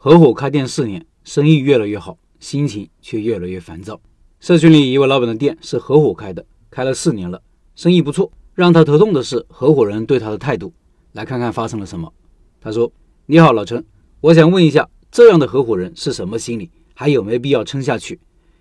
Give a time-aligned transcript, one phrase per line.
[0.00, 4.00] 合伙开店四年，生意越来越好，心情却越来越烦躁。
[4.38, 7.42] 社群里一位老板的店是合伙开的，开了四年了，
[7.74, 8.30] 生意不错。
[8.54, 10.72] 让他头痛的是合伙人对他的态度。
[11.14, 12.12] 来看看发生了什么。
[12.60, 12.92] 他说
[13.26, 13.84] ：“你好，老陈，
[14.20, 16.70] 我想问一下，这样的合伙人是什么心理？
[16.94, 18.20] 还有没有必要撑下去？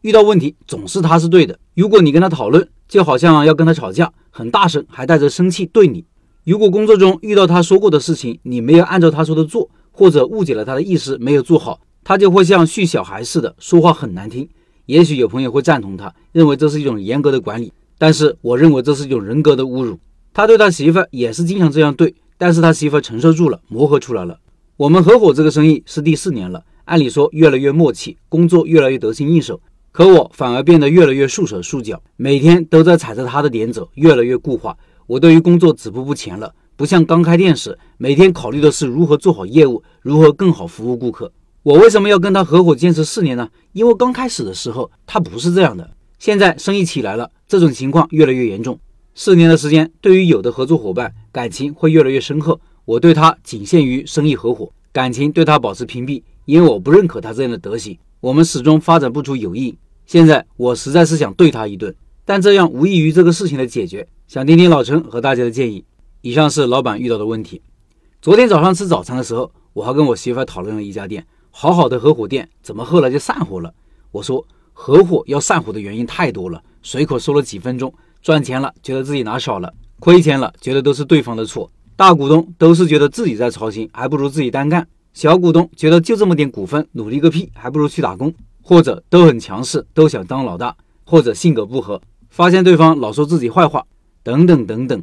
[0.00, 1.58] 遇到问题总是他是对的。
[1.74, 6.06] 如果你跟他讨论，就好像要跟他吵架，很大声，还带着生气对你。
[6.44, 9.68] 如果工作中遇到他说过的事情，你没有按照他说的做。”
[9.98, 14.48] 或者误解了他的意思，没有做好，他就会像训小孩似的说话很难听。
[14.86, 19.98] 也许有朋友会赞同他，认为这是一种严格的管理，但是我认为这是一种人格的侮辱。
[20.32, 24.38] 他对他媳妇也是经常这样对，但是他媳妇承受住了，磨合出来了。
[24.76, 34.76] 我们合伙这个生意是第四年了，按理说越来越默契，工作越来越得心应手，可我反而变得越来越束手束脚，每天都在踩着他的点走，越来越固化。
[35.08, 36.54] 我对于工作止步不前了。
[36.78, 41.32] 不像刚开店时，每天考虑的是如何做好业务，如何更好服务顾客。
[41.64, 43.48] 我为什么要跟他合伙坚持四年呢？
[43.72, 48.78] 因为刚开始的时候他不是这样的，现在生意起来了，这种情况越来越严重。
[49.16, 52.60] 四年的时间，对于有的合作伙伴，感情会越来越深刻。
[52.84, 57.98] 我对他仅限于生意合伙，感情对他保持屏蔽，因为我不认可他这样的德行。
[58.20, 59.76] 我们始终发展不出友谊。
[60.06, 61.92] 现在我实在是想对他一顿，
[62.24, 64.06] 但这样无异于这个事情的解决。
[64.28, 65.84] 想听听老陈和大家的建议。
[66.28, 67.62] 以上是老板遇到的问题。
[68.20, 73.72] 昨天早上吃早餐的时候，我还跟我媳妇讨论了一家店，好好的合伙店，怎么后来就散伙了？
[74.12, 90.76] 我说合伙要散伙的原因太多了，随口说了几分钟，赚钱了觉得自己拿少了，亏钱了觉得都是对方的错，大股东都是觉得自己在操心，还不如自己单干，小股东觉得就这么点股份，努力个屁，还不如去打工，或者都很强势，都想当老大，
[91.06, 91.98] 或者性格不合，
[92.28, 93.82] 发现对方老说自己坏话，
[94.22, 95.02] 等等等等。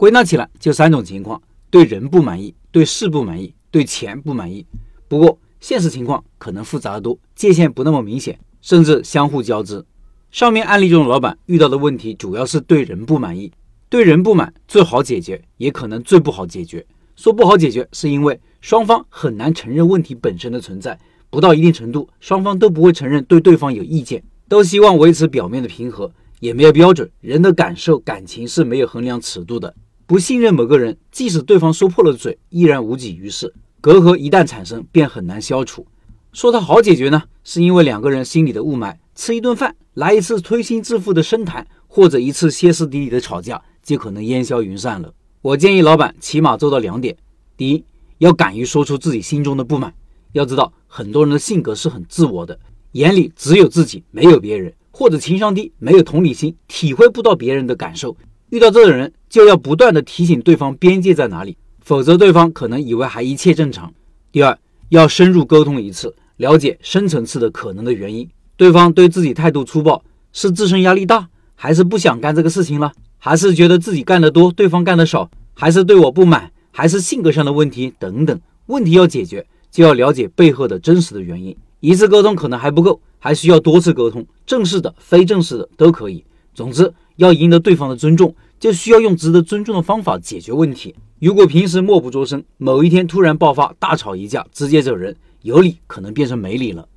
[0.00, 4.64] 归纳起来就三种情况：对人不满意，对事不满意，对钱不满意。
[5.08, 9.84] 不过现实情况可能复杂得多，界限不那么明显，甚至相互交织。
[10.30, 13.52] 上面案例中的老板遇到的问题主要是对人不满意，
[13.90, 16.86] 对人不满最好解决，也可能最不好解决。
[17.14, 27.10] 说不好解决，是因为双方很难承认问题本身的存在，不到一定程度，双方都不会承认对对方有意见，都希望维持表面的平和，也没有标准。
[27.20, 29.74] 人的感受、感情是没有衡量尺度的。
[30.10, 33.54] 不信任某个人，即使对方说破了嘴，依然无济于事。
[33.80, 35.86] 隔阂一旦产生，便很难消除。
[36.32, 45.14] 说它好解决呢，是因为两个人心里的雾霾，吃一顿饭，来一次推心置腹的深谈，或者一次歇斯底里的吵架，就可能烟消云散了。
[45.42, 47.16] 我建议老板起码做到两点：
[47.56, 47.84] 第一，
[48.18, 49.94] 要敢于说出自己心中的不满。
[50.32, 52.58] 要知道，很多人的性格是很自我的，
[52.94, 58.16] 眼里只有自己，没有别人，或者情商低，没有同理心，体会不到别人的感受。
[58.50, 63.92] 遇到这种人，就要不断的提醒对方边界在哪里，否则对方可能以为还一切正常。
[64.32, 68.28] 第二，要深入沟通一次，了解深层次的可能的原因。
[68.56, 70.02] 对方对自己态度粗暴，
[70.32, 78.40] 是自身压力大，还是不想干这个事情了，还是觉得自己干得多，对方干得少，还是对我不满，还是性格上的问题等等。
[78.66, 81.56] 问题要解决，就要了解背后的真实的原因。
[81.78, 86.24] 一次沟通可能还不够，还需要多次沟通，正式的、非正式的都可以。
[86.52, 86.92] 总之。
[87.20, 90.94] 要赢得对方的尊重，就需要用值得尊重的方法解决问题。
[91.18, 96.88] 如果平时默不作声，某一天突然爆发大吵一架，直接走人，有理可能变成没理了。